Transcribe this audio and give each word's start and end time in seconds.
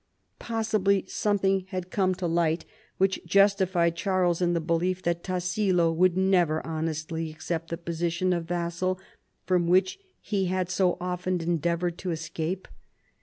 Possibly 0.39 1.05
something 1.07 1.67
had 1.67 1.91
come 1.91 2.15
to 2.15 2.25
light 2.25 2.65
which 2.97 3.23
justified 3.23 3.95
Charles 3.95 4.41
in 4.41 4.53
the 4.53 4.59
belief 4.59 5.03
that 5.03 5.21
Tassilo 5.23 5.91
would 5.91 6.17
never 6.17 6.65
honestly 6.65 7.29
accept 7.29 7.69
the 7.69 7.77
position 7.77 8.33
of 8.33 8.45
vassal 8.45 8.99
from 9.45 9.67
which 9.67 9.99
he 10.19 10.45
had 10.45 10.71
so 10.71 10.97
often 10.99 11.39
endeavored 11.39 11.99
to 11.99 12.09
escape. 12.09 12.67